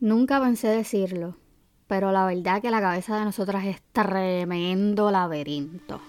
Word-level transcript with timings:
Nunca 0.00 0.40
pensé 0.40 0.68
decirlo, 0.68 1.36
pero 1.86 2.10
la 2.10 2.24
verdad 2.24 2.62
que 2.62 2.70
la 2.70 2.80
cabeza 2.80 3.18
de 3.18 3.24
nosotras 3.26 3.66
es 3.66 3.82
tremendo 3.92 5.10
laberinto. 5.10 6.00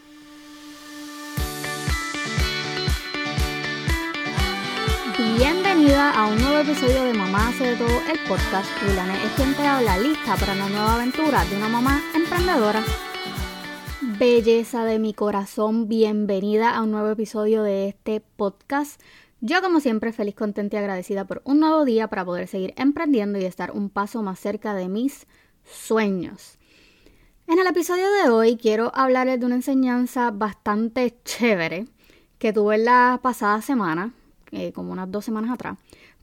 Bienvenida 5.38 6.12
a 6.12 6.28
un 6.28 6.42
nuevo 6.42 6.60
episodio 6.60 7.04
de 7.04 7.14
Mamá 7.14 7.50
hace 7.50 7.72
de 7.72 7.76
todo 7.76 8.00
el 8.10 8.20
podcast. 8.30 8.70
Wilane 8.88 9.26
es 9.26 9.32
quien 9.34 9.54
te 9.56 9.68
habla 9.68 9.98
lista 9.98 10.38
para 10.38 10.54
una 10.54 10.70
nueva 10.70 10.96
aventura 10.96 11.44
de 11.44 11.58
una 11.58 11.68
mamá 11.68 12.02
emprendedora. 12.16 12.82
Belleza 14.18 14.86
de 14.86 15.00
mi 15.00 15.14
corazón, 15.14 15.90
bienvenida 15.90 16.78
a 16.78 16.84
un 16.84 16.92
nuevo 16.92 17.10
episodio 17.10 17.62
de 17.62 17.90
este 17.90 18.22
podcast. 18.22 19.02
Yo 19.44 19.64
como 19.64 19.80
siempre 19.80 20.14
feliz, 20.14 20.36
contenta 20.36 20.76
y 20.76 20.80
agradecida 20.80 21.26
por 21.26 21.42
un 21.46 21.60
nuevo 21.60 21.84
día 21.84 22.08
para 22.08 22.24
poder 22.24 22.48
seguir 22.48 22.76
emprendiendo 22.78 23.40
y 23.40 23.46
estar 23.46 23.72
un 23.72 23.90
paso 23.90 24.22
más 24.22 24.40
cerca 24.40 24.76
de 24.76 24.88
mis 24.88 25.26
sueños. 25.64 26.60
En 27.48 27.58
el 27.58 27.66
episodio 27.66 28.06
de 28.12 28.30
hoy 28.30 28.56
quiero 28.56 28.92
hablarles 28.94 29.40
de 29.40 29.48
una 29.48 29.56
enseñanza 29.56 30.30
bastante 30.30 31.18
chévere 31.26 31.88
que 32.38 32.54
tuve 32.54 32.78
la 32.78 33.20
pasada 33.24 33.64
semana, 33.64 34.14
eh, 34.52 34.72
como 34.74 34.92
unas 34.92 35.10
dos 35.10 35.26
semanas 35.26 35.50
atrás. 35.50 35.76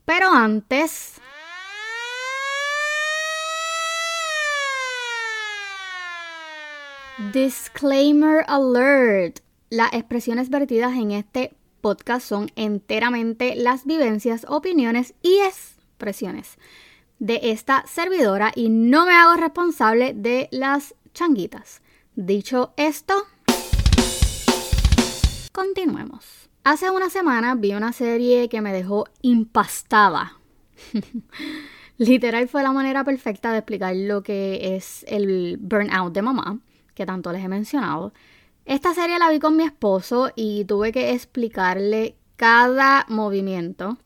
Pero 0.05 0.29
antes... 0.29 1.19
Disclaimer 7.33 8.45
alert. 8.47 9.41
Las 9.69 9.91
expresiones 9.91 10.49
vertidas 10.49 10.93
en 10.93 11.11
este 11.11 11.58
podcast 11.79 12.27
son 12.27 12.51
enteramente 12.55 13.55
las 13.55 13.85
vivencias, 13.85 14.45
opiniones 14.47 15.13
y 15.21 15.37
expresiones 15.39 16.57
de 17.19 17.39
esta 17.43 17.85
servidora 17.85 18.51
y 18.55 18.69
no 18.69 19.05
me 19.05 19.13
hago 19.13 19.35
responsable 19.35 20.13
de 20.13 20.47
las 20.51 20.95
changuitas. 21.13 21.81
Dicho 22.15 22.73
esto, 22.77 23.13
continuemos. 25.51 26.49
Hace 26.63 26.89
una 26.89 27.09
semana 27.09 27.55
vi 27.55 27.73
una 27.73 27.93
serie 27.93 28.49
que 28.49 28.61
me 28.61 28.73
dejó 28.73 29.05
impastada. 29.21 30.37
Literal 31.97 32.47
fue 32.47 32.63
la 32.63 32.71
manera 32.71 33.03
perfecta 33.03 33.51
de 33.51 33.59
explicar 33.59 33.93
lo 33.95 34.23
que 34.23 34.75
es 34.75 35.05
el 35.07 35.57
burnout 35.59 36.13
de 36.13 36.21
mamá, 36.21 36.59
que 36.95 37.05
tanto 37.05 37.31
les 37.33 37.43
he 37.43 37.49
mencionado. 37.49 38.13
Esta 38.65 38.93
serie 38.93 39.17
la 39.19 39.29
vi 39.29 39.39
con 39.39 39.57
mi 39.57 39.63
esposo 39.63 40.31
y 40.35 40.65
tuve 40.65 40.91
que 40.91 41.13
explicarle 41.13 42.15
cada 42.35 43.05
movimiento 43.09 43.97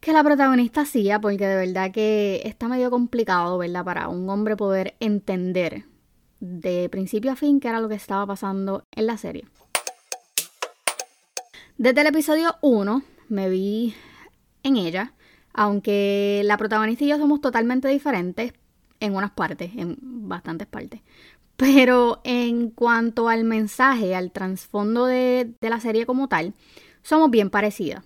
que 0.00 0.12
la 0.12 0.22
protagonista 0.22 0.82
hacía, 0.82 1.20
porque 1.20 1.46
de 1.46 1.66
verdad 1.66 1.90
que 1.90 2.42
está 2.44 2.68
medio 2.68 2.90
complicado, 2.90 3.58
¿verdad? 3.58 3.84
Para 3.84 4.08
un 4.08 4.28
hombre 4.28 4.56
poder 4.56 4.94
entender 5.00 5.84
de 6.40 6.88
principio 6.90 7.32
a 7.32 7.36
fin 7.36 7.60
qué 7.60 7.68
era 7.68 7.80
lo 7.80 7.88
que 7.88 7.94
estaba 7.94 8.26
pasando 8.26 8.84
en 8.92 9.06
la 9.06 9.16
serie. 9.16 9.46
Desde 11.78 12.00
el 12.00 12.06
episodio 12.06 12.56
1 12.62 13.02
me 13.28 13.48
vi 13.50 13.94
en 14.62 14.76
ella, 14.76 15.14
aunque 15.52 16.42
la 16.44 16.56
protagonista 16.56 17.04
y 17.04 17.08
yo 17.08 17.18
somos 17.18 17.40
totalmente 17.40 17.88
diferentes 17.88 18.52
en 19.00 19.14
unas 19.14 19.32
partes, 19.32 19.70
en 19.76 19.96
bastantes 20.28 20.66
partes. 20.66 21.00
Pero 21.56 22.20
en 22.24 22.70
cuanto 22.70 23.28
al 23.28 23.44
mensaje, 23.44 24.14
al 24.14 24.30
trasfondo 24.30 25.06
de, 25.06 25.54
la 25.60 25.80
serie 25.80 26.06
como 26.06 26.28
tal, 26.28 26.54
somos 27.02 27.30
bien 27.30 27.50
parecidas. 27.50 28.04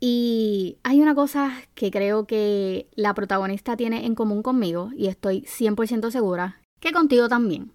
Y 0.00 0.78
hay 0.84 1.00
una 1.00 1.14
cosa 1.14 1.52
que 1.74 1.90
creo 1.90 2.26
que 2.26 2.88
la 2.94 3.14
protagonista 3.14 3.76
tiene 3.76 4.06
en 4.06 4.14
común 4.14 4.42
conmigo, 4.42 4.90
y 4.96 5.08
estoy 5.08 5.42
100% 5.42 6.10
segura 6.10 6.60
que 6.80 6.92
contigo 6.92 7.28
también. 7.28 7.72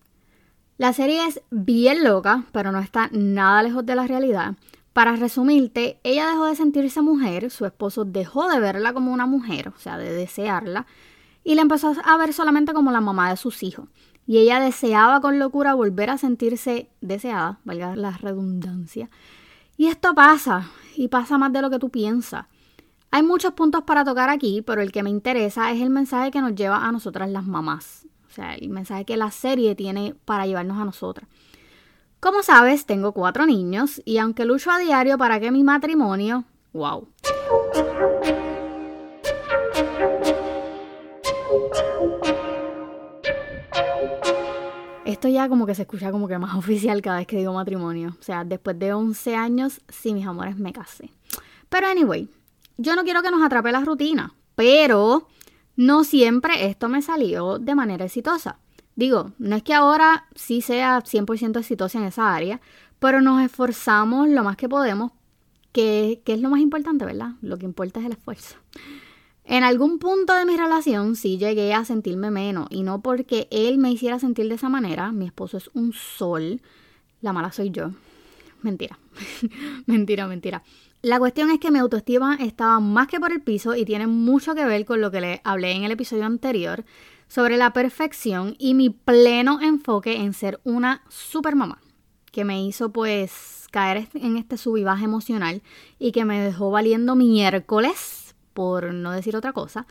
La 0.77 0.93
serie 0.93 1.25
es 1.27 1.41
bien 1.51 2.03
loca, 2.03 2.45
pero 2.51 2.71
no 2.71 2.79
está 2.79 3.09
nada 3.11 3.63
lejos 3.63 3.85
de 3.85 3.95
la 3.95 4.07
realidad. 4.07 4.55
Para 4.93 5.15
resumirte, 5.15 5.99
ella 6.03 6.27
dejó 6.27 6.45
de 6.45 6.55
sentirse 6.55 7.01
mujer, 7.01 7.49
su 7.49 7.65
esposo 7.65 8.05
dejó 8.05 8.47
de 8.47 8.59
verla 8.59 8.93
como 8.93 9.11
una 9.11 9.25
mujer, 9.25 9.69
o 9.69 9.77
sea, 9.77 9.97
de 9.97 10.13
desearla, 10.13 10.85
y 11.43 11.55
la 11.55 11.61
empezó 11.61 11.93
a 12.03 12.17
ver 12.17 12.33
solamente 12.33 12.73
como 12.73 12.91
la 12.91 13.01
mamá 13.01 13.29
de 13.29 13.37
sus 13.37 13.63
hijos 13.63 13.87
y 14.25 14.37
ella 14.37 14.59
deseaba 14.59 15.19
con 15.21 15.39
locura 15.39 15.73
volver 15.73 16.09
a 16.09 16.17
sentirse 16.17 16.89
deseada, 17.01 17.59
valga 17.65 17.95
la 17.95 18.11
redundancia. 18.11 19.09
Y 19.75 19.87
esto 19.87 20.13
pasa, 20.13 20.69
y 20.95 21.07
pasa 21.07 21.37
más 21.37 21.51
de 21.51 21.61
lo 21.61 21.69
que 21.69 21.79
tú 21.79 21.89
piensas. 21.89 22.45
Hay 23.11 23.23
muchos 23.23 23.53
puntos 23.53 23.83
para 23.83 24.03
tocar 24.03 24.29
aquí, 24.29 24.61
pero 24.61 24.81
el 24.81 24.91
que 24.91 25.03
me 25.03 25.09
interesa 25.09 25.71
es 25.71 25.81
el 25.81 25.89
mensaje 25.89 26.31
que 26.31 26.41
nos 26.41 26.55
lleva 26.55 26.77
a 26.77 26.91
nosotras 26.91 27.29
las 27.29 27.45
mamás. 27.45 28.07
O 28.27 28.33
sea, 28.33 28.55
el 28.55 28.69
mensaje 28.69 29.05
que 29.05 29.17
la 29.17 29.29
serie 29.29 29.75
tiene 29.75 30.15
para 30.25 30.47
llevarnos 30.47 30.79
a 30.79 30.85
nosotras. 30.85 31.27
Como 32.19 32.41
sabes, 32.41 32.85
tengo 32.85 33.11
cuatro 33.11 33.45
niños 33.45 34.01
y 34.05 34.17
aunque 34.17 34.45
lucho 34.45 34.71
a 34.71 34.79
diario 34.79 35.17
para 35.17 35.39
que 35.39 35.51
mi 35.51 35.63
matrimonio, 35.63 36.45
wow, 36.71 37.07
Esto 45.23 45.31
ya 45.31 45.47
como 45.47 45.65
que 45.65 45.73
se 45.73 45.83
escucha 45.83 46.11
como 46.11 46.27
que 46.27 46.37
más 46.37 46.53
oficial 46.57 47.01
cada 47.01 47.19
vez 47.19 47.27
que 47.27 47.37
digo 47.37 47.53
matrimonio. 47.53 48.17
O 48.19 48.21
sea, 48.21 48.43
después 48.43 48.77
de 48.77 48.91
11 48.91 49.37
años, 49.37 49.79
sí, 49.87 50.13
mis 50.13 50.27
amores, 50.27 50.57
me 50.57 50.73
casé. 50.73 51.11
Pero 51.69 51.87
anyway, 51.87 52.27
yo 52.75 52.93
no 52.97 53.05
quiero 53.05 53.21
que 53.21 53.31
nos 53.31 53.41
atrape 53.41 53.71
la 53.71 53.79
rutina, 53.79 54.33
pero 54.55 55.29
no 55.77 56.03
siempre 56.03 56.65
esto 56.65 56.89
me 56.89 57.01
salió 57.01 57.57
de 57.57 57.73
manera 57.73 58.03
exitosa. 58.03 58.59
Digo, 58.97 59.31
no 59.37 59.55
es 59.55 59.63
que 59.63 59.73
ahora 59.73 60.25
sí 60.35 60.59
sea 60.59 60.99
100% 60.99 61.57
exitosa 61.57 61.99
en 61.99 62.03
esa 62.03 62.35
área, 62.35 62.59
pero 62.99 63.21
nos 63.21 63.41
esforzamos 63.41 64.27
lo 64.27 64.43
más 64.43 64.57
que 64.57 64.67
podemos, 64.67 65.13
que, 65.71 66.21
que 66.25 66.33
es 66.33 66.41
lo 66.41 66.49
más 66.49 66.59
importante, 66.59 67.05
¿verdad? 67.05 67.35
Lo 67.41 67.57
que 67.57 67.63
importa 67.63 68.01
es 68.01 68.07
el 68.07 68.11
esfuerzo. 68.11 68.57
En 69.45 69.63
algún 69.63 69.99
punto 69.99 70.33
de 70.33 70.45
mi 70.45 70.55
relación 70.55 71.15
sí 71.15 71.37
llegué 71.37 71.73
a 71.73 71.83
sentirme 71.83 72.31
menos 72.31 72.67
y 72.69 72.83
no 72.83 73.01
porque 73.01 73.47
él 73.51 73.77
me 73.77 73.91
hiciera 73.91 74.17
sentir 74.17 74.47
de 74.47 74.55
esa 74.55 74.69
manera, 74.69 75.11
mi 75.11 75.25
esposo 75.25 75.57
es 75.57 75.69
un 75.73 75.91
sol, 75.91 76.61
la 77.21 77.33
mala 77.33 77.51
soy 77.51 77.69
yo. 77.69 77.91
Mentira, 78.61 78.97
mentira, 79.85 80.27
mentira. 80.27 80.63
La 81.01 81.19
cuestión 81.19 81.51
es 81.51 81.59
que 81.59 81.69
mi 81.69 81.79
autoestima 81.79 82.37
estaba 82.39 82.79
más 82.79 83.07
que 83.07 83.19
por 83.19 83.33
el 83.33 83.41
piso 83.41 83.75
y 83.75 83.83
tiene 83.83 84.07
mucho 84.07 84.55
que 84.55 84.63
ver 84.63 84.85
con 84.85 85.01
lo 85.01 85.11
que 85.11 85.19
le 85.19 85.41
hablé 85.43 85.73
en 85.73 85.83
el 85.83 85.91
episodio 85.91 86.25
anterior 86.25 86.85
sobre 87.27 87.57
la 87.57 87.73
perfección 87.73 88.55
y 88.57 88.73
mi 88.73 88.89
pleno 88.89 89.59
enfoque 89.61 90.15
en 90.15 90.33
ser 90.33 90.61
una 90.63 91.03
super 91.09 91.57
mamá, 91.57 91.81
que 92.31 92.45
me 92.45 92.63
hizo 92.65 92.93
pues 92.93 93.67
caer 93.71 94.07
en 94.13 94.37
este 94.37 94.55
sub 94.55 94.77
emocional 94.77 95.61
y 95.99 96.13
que 96.13 96.23
me 96.23 96.39
dejó 96.39 96.71
valiendo 96.71 97.15
miércoles 97.15 98.22
por 98.53 98.93
no 98.93 99.11
decir 99.11 99.35
otra 99.35 99.53
cosa. 99.53 99.87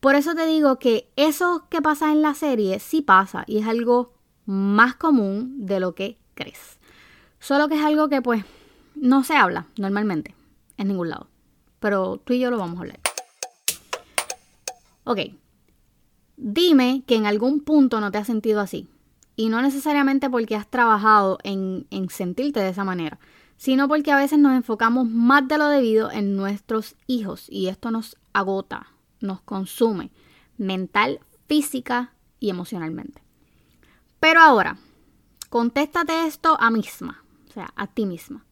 Por 0.00 0.14
eso 0.14 0.34
te 0.34 0.46
digo 0.46 0.78
que 0.78 1.10
eso 1.16 1.66
que 1.68 1.82
pasa 1.82 2.12
en 2.12 2.22
la 2.22 2.34
serie 2.34 2.78
sí 2.78 3.02
pasa 3.02 3.44
y 3.46 3.58
es 3.58 3.66
algo 3.66 4.14
más 4.46 4.94
común 4.94 5.66
de 5.66 5.80
lo 5.80 5.94
que 5.94 6.18
crees. 6.34 6.78
Solo 7.40 7.68
que 7.68 7.74
es 7.74 7.84
algo 7.84 8.08
que 8.08 8.22
pues 8.22 8.44
no 8.94 9.24
se 9.24 9.34
habla 9.34 9.66
normalmente 9.76 10.34
en 10.76 10.88
ningún 10.88 11.10
lado. 11.10 11.28
Pero 11.80 12.18
tú 12.24 12.32
y 12.32 12.40
yo 12.40 12.50
lo 12.50 12.58
vamos 12.58 12.78
a 12.78 12.80
hablar. 12.80 13.00
Ok. 15.04 15.18
Dime 16.36 17.02
que 17.06 17.16
en 17.16 17.26
algún 17.26 17.60
punto 17.60 18.00
no 18.00 18.10
te 18.10 18.18
has 18.18 18.26
sentido 18.26 18.60
así. 18.60 18.88
Y 19.36 19.48
no 19.48 19.62
necesariamente 19.62 20.30
porque 20.30 20.56
has 20.56 20.68
trabajado 20.68 21.38
en, 21.44 21.86
en 21.90 22.08
sentirte 22.10 22.60
de 22.60 22.70
esa 22.70 22.84
manera, 22.84 23.18
sino 23.58 23.88
porque 23.88 24.12
a 24.12 24.16
veces 24.16 24.38
nos 24.38 24.54
enfocamos 24.54 25.06
más 25.06 25.46
de 25.48 25.58
lo 25.58 25.68
debido 25.68 26.10
en 26.10 26.36
nuestros 26.36 26.96
hijos 27.06 27.46
y 27.50 27.66
esto 27.66 27.90
nos 27.90 28.16
agota, 28.32 28.86
nos 29.20 29.42
consume 29.42 30.12
mental, 30.56 31.20
física 31.48 32.14
y 32.38 32.50
emocionalmente. 32.50 33.20
Pero 34.20 34.40
ahora, 34.40 34.78
contéstate 35.50 36.26
esto 36.26 36.56
a 36.60 36.70
misma, 36.70 37.24
o 37.48 37.52
sea, 37.52 37.72
a 37.74 37.88
ti 37.88 38.06
misma. 38.06 38.46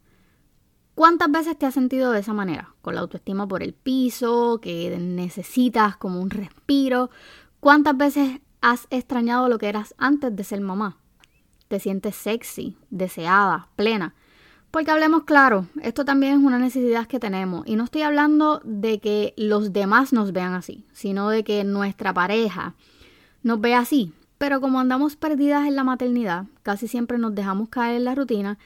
¿Cuántas 0.97 1.31
veces 1.31 1.57
te 1.57 1.67
has 1.67 1.75
sentido 1.75 2.11
de 2.11 2.21
esa 2.21 2.33
manera? 2.33 2.75
Con 2.83 2.95
la 2.95 3.03
autoestima 3.03 3.47
por 3.47 3.63
el 3.63 3.75
piso, 3.75 4.61
que 4.61 4.97
necesitas 4.99 5.97
como 5.97 6.21
un 6.21 6.31
respiro. 6.31 7.11
¿Cuántas 7.61 7.97
veces 7.97 8.41
has 8.61 8.89
extrañado 8.91 9.49
lo 9.49 9.59
que 9.59 9.69
eras 9.69 9.95
antes 9.99 10.35
de 10.35 10.43
ser 10.43 10.61
mamá? 10.63 10.97
Te 11.69 11.79
sientes 11.79 12.17
sexy, 12.17 12.77
deseada, 12.91 13.69
plena 13.77 14.15
porque 14.77 14.91
hablemos 14.91 15.25
claro, 15.25 15.65
esto 15.81 16.05
también 16.05 16.35
es 16.35 16.45
una 16.45 16.59
necesidad 16.59 17.07
que 17.07 17.19
tenemos. 17.19 17.67
Y 17.67 17.77
no 17.77 17.85
estoy 17.85 18.03
hablando 18.03 18.61
de 18.63 18.99
que 18.99 19.33
los 19.39 19.73
demás 19.73 20.13
nos 20.13 20.35
vean 20.35 20.53
así, 20.53 20.85
sino 20.93 21.31
de 21.31 21.45
que 21.45 21.65
nuestra 21.65 22.13
pareja 22.13 22.75
nos 23.43 23.59
vea 23.59 23.79
así. 23.79 24.13
Pero 24.37 24.61
como 24.61 24.79
andamos 24.79 25.17
perdidas 25.17 25.67
en 25.67 25.77
la 25.77 25.83
maternidad, 25.83 26.45
casi 26.63 26.89
siempre 26.89 27.17
nos 27.17 27.35
dejamos 27.35 27.71
caer 27.71 27.97
en 27.97 28.05
la 28.05 28.15
rutina. 28.15 28.59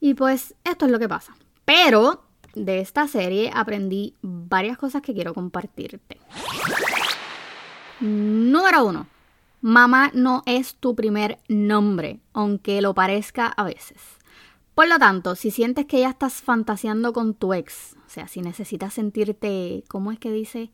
Y 0.00 0.12
pues 0.12 0.54
esto 0.64 0.84
es 0.84 0.92
lo 0.92 0.98
que 0.98 1.08
pasa. 1.08 1.34
Pero 1.64 2.24
de 2.54 2.80
esta 2.80 3.08
serie 3.08 3.50
aprendí 3.54 4.12
varias 4.20 4.76
cosas 4.76 5.00
que 5.00 5.14
quiero 5.14 5.32
compartirte. 5.32 6.18
Número 8.00 8.84
uno, 8.84 9.06
mamá 9.62 10.10
no 10.12 10.42
es 10.44 10.74
tu 10.74 10.94
primer 10.94 11.38
nombre, 11.48 12.20
aunque 12.34 12.82
lo 12.82 12.92
parezca 12.92 13.46
a 13.46 13.64
veces. 13.64 13.96
Por 14.74 14.88
lo 14.88 14.98
tanto, 14.98 15.36
si 15.36 15.52
sientes 15.52 15.86
que 15.86 16.00
ya 16.00 16.10
estás 16.10 16.34
fantaseando 16.34 17.12
con 17.12 17.34
tu 17.34 17.54
ex, 17.54 17.96
o 18.06 18.10
sea, 18.10 18.26
si 18.26 18.40
necesitas 18.40 18.94
sentirte, 18.94 19.84
¿cómo 19.88 20.10
es 20.10 20.18
que 20.18 20.32
dice? 20.32 20.72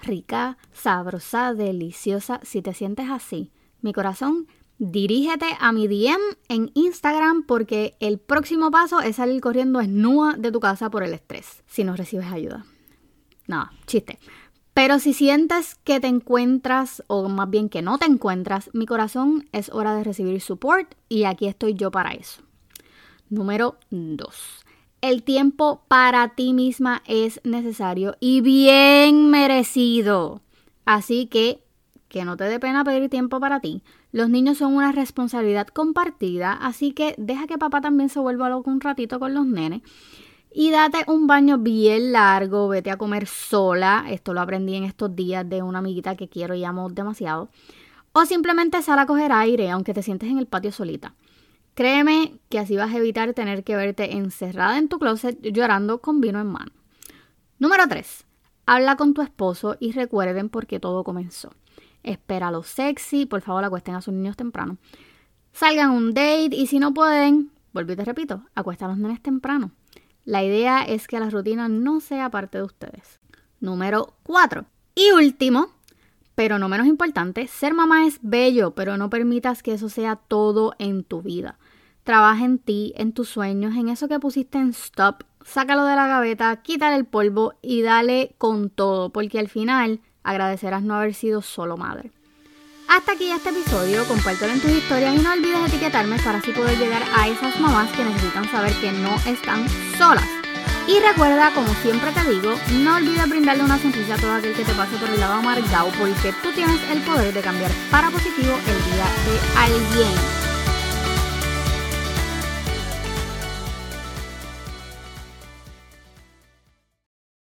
Rica, 0.00 0.58
sabrosa, 0.72 1.52
deliciosa, 1.52 2.40
si 2.44 2.62
te 2.62 2.72
sientes 2.72 3.10
así, 3.10 3.50
mi 3.80 3.92
corazón, 3.92 4.46
dirígete 4.78 5.46
a 5.58 5.72
mi 5.72 5.88
DM 5.88 6.20
en 6.48 6.70
Instagram 6.74 7.44
porque 7.44 7.96
el 7.98 8.18
próximo 8.18 8.70
paso 8.70 9.00
es 9.00 9.16
salir 9.16 9.40
corriendo 9.40 9.80
desnuda 9.80 10.34
de 10.34 10.52
tu 10.52 10.60
casa 10.60 10.88
por 10.88 11.02
el 11.02 11.12
estrés, 11.12 11.64
si 11.66 11.82
no 11.82 11.96
recibes 11.96 12.30
ayuda. 12.30 12.64
Nada, 13.48 13.72
chiste. 13.86 14.20
Pero 14.72 15.00
si 15.00 15.12
sientes 15.12 15.74
que 15.84 15.98
te 15.98 16.06
encuentras, 16.06 17.02
o 17.08 17.28
más 17.28 17.50
bien 17.50 17.68
que 17.68 17.82
no 17.82 17.98
te 17.98 18.06
encuentras, 18.06 18.70
mi 18.72 18.86
corazón 18.86 19.48
es 19.52 19.68
hora 19.70 19.94
de 19.96 20.04
recibir 20.04 20.40
support 20.40 20.94
y 21.08 21.24
aquí 21.24 21.46
estoy 21.48 21.74
yo 21.74 21.90
para 21.90 22.12
eso. 22.12 22.42
Número 23.32 23.76
2. 23.88 24.28
El 25.00 25.22
tiempo 25.22 25.84
para 25.88 26.34
ti 26.34 26.52
misma 26.52 27.02
es 27.06 27.40
necesario 27.44 28.14
y 28.20 28.42
bien 28.42 29.30
merecido. 29.30 30.42
Así 30.84 31.28
que 31.28 31.62
que 32.08 32.26
no 32.26 32.36
te 32.36 32.44
dé 32.44 32.60
pena 32.60 32.84
pedir 32.84 33.08
tiempo 33.08 33.40
para 33.40 33.60
ti. 33.60 33.82
Los 34.12 34.28
niños 34.28 34.58
son 34.58 34.76
una 34.76 34.92
responsabilidad 34.92 35.68
compartida, 35.68 36.52
así 36.52 36.92
que 36.92 37.14
deja 37.16 37.46
que 37.46 37.56
papá 37.56 37.80
también 37.80 38.10
se 38.10 38.20
vuelva 38.20 38.50
loco 38.50 38.70
un 38.70 38.82
ratito 38.82 39.18
con 39.18 39.32
los 39.32 39.46
nenes 39.46 39.80
y 40.52 40.70
date 40.70 40.98
un 41.06 41.26
baño 41.26 41.56
bien 41.56 42.12
largo, 42.12 42.68
vete 42.68 42.90
a 42.90 42.98
comer 42.98 43.26
sola, 43.26 44.04
esto 44.10 44.34
lo 44.34 44.42
aprendí 44.42 44.74
en 44.74 44.84
estos 44.84 45.16
días 45.16 45.48
de 45.48 45.62
una 45.62 45.78
amiguita 45.78 46.16
que 46.16 46.28
quiero 46.28 46.54
y 46.54 46.64
amo 46.64 46.90
demasiado, 46.90 47.48
o 48.12 48.26
simplemente 48.26 48.82
sal 48.82 48.98
a 48.98 49.06
coger 49.06 49.32
aire, 49.32 49.70
aunque 49.70 49.94
te 49.94 50.02
sientes 50.02 50.28
en 50.28 50.36
el 50.36 50.46
patio 50.46 50.70
solita. 50.70 51.14
Créeme 51.74 52.38
que 52.48 52.58
así 52.58 52.76
vas 52.76 52.92
a 52.92 52.98
evitar 52.98 53.32
tener 53.32 53.64
que 53.64 53.76
verte 53.76 54.12
encerrada 54.12 54.78
en 54.78 54.88
tu 54.88 54.98
closet 54.98 55.38
llorando 55.40 56.00
con 56.00 56.20
vino 56.20 56.40
en 56.40 56.48
mano. 56.48 56.72
Número 57.58 57.88
3. 57.88 58.26
Habla 58.66 58.96
con 58.96 59.14
tu 59.14 59.22
esposo 59.22 59.76
y 59.80 59.92
recuerden 59.92 60.48
por 60.48 60.66
qué 60.66 60.78
todo 60.78 61.02
comenzó. 61.02 61.50
Espera 62.02 62.50
lo 62.50 62.62
sexy, 62.62 63.26
por 63.26 63.40
favor 63.40 63.64
acuesten 63.64 63.94
a 63.94 64.02
sus 64.02 64.12
niños 64.12 64.36
temprano. 64.36 64.76
Salgan 65.52 65.90
un 65.90 66.12
date 66.14 66.50
y 66.52 66.66
si 66.66 66.78
no 66.78 66.92
pueden, 66.92 67.50
volví 67.72 67.96
te 67.96 68.04
repito, 68.04 68.42
acuesta 68.54 68.84
a 68.84 68.88
los 68.88 68.98
nenes 68.98 69.22
temprano. 69.22 69.70
La 70.24 70.42
idea 70.42 70.82
es 70.82 71.08
que 71.08 71.18
la 71.20 71.30
rutina 71.30 71.68
no 71.68 72.00
sea 72.00 72.30
parte 72.30 72.58
de 72.58 72.64
ustedes. 72.64 73.20
Número 73.60 74.14
4. 74.24 74.64
Y 74.94 75.10
último, 75.12 75.68
pero 76.42 76.58
no 76.58 76.68
menos 76.68 76.88
importante, 76.88 77.46
ser 77.46 77.72
mamá 77.72 78.04
es 78.04 78.18
bello, 78.20 78.72
pero 78.72 78.96
no 78.96 79.08
permitas 79.08 79.62
que 79.62 79.74
eso 79.74 79.88
sea 79.88 80.16
todo 80.16 80.74
en 80.80 81.04
tu 81.04 81.22
vida. 81.22 81.56
Trabaja 82.02 82.44
en 82.44 82.58
ti, 82.58 82.92
en 82.96 83.12
tus 83.12 83.28
sueños, 83.28 83.76
en 83.76 83.88
eso 83.88 84.08
que 84.08 84.18
pusiste 84.18 84.58
en 84.58 84.70
stop, 84.70 85.22
sácalo 85.44 85.84
de 85.84 85.94
la 85.94 86.08
gaveta, 86.08 86.56
quítale 86.56 86.96
el 86.96 87.04
polvo 87.04 87.54
y 87.62 87.82
dale 87.82 88.34
con 88.38 88.70
todo, 88.70 89.10
porque 89.10 89.38
al 89.38 89.48
final 89.48 90.00
agradecerás 90.24 90.82
no 90.82 90.96
haber 90.96 91.14
sido 91.14 91.42
solo 91.42 91.76
madre. 91.76 92.10
Hasta 92.88 93.12
aquí 93.12 93.30
este 93.30 93.50
episodio, 93.50 94.04
compártelo 94.08 94.52
en 94.52 94.60
tus 94.60 94.72
historias 94.72 95.14
y 95.14 95.22
no 95.22 95.32
olvides 95.32 95.68
etiquetarme 95.68 96.16
para 96.24 96.38
así 96.38 96.50
poder 96.50 96.76
llegar 96.76 97.04
a 97.14 97.28
esas 97.28 97.60
mamás 97.60 97.92
que 97.92 98.02
necesitan 98.02 98.50
saber 98.50 98.72
que 98.80 98.90
no 98.90 99.14
están 99.30 99.68
solas. 99.96 100.41
Y 100.86 100.98
recuerda, 100.98 101.52
como 101.54 101.72
siempre 101.74 102.10
te 102.10 102.28
digo, 102.28 102.54
no 102.80 102.96
olvides 102.96 103.28
brindarle 103.28 103.62
una 103.62 103.78
sonrisa 103.78 104.14
a 104.14 104.18
todo 104.18 104.32
aquel 104.32 104.52
que 104.52 104.64
te 104.64 104.72
pase 104.72 104.96
por 104.96 105.08
el 105.08 105.20
lado 105.20 105.34
amargado 105.34 105.90
porque 105.98 106.34
tú 106.42 106.50
tienes 106.52 106.80
el 106.90 107.00
poder 107.02 107.32
de 107.32 107.40
cambiar 107.40 107.70
para 107.90 108.10
positivo 108.10 108.52
el 108.66 108.92
día 108.92 109.06
de 109.26 109.58
alguien. 109.58 110.51